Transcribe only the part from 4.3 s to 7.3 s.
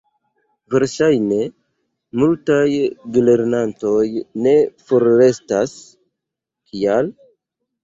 ne forrestas. Kial?